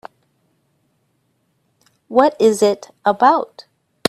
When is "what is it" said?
2.07-2.89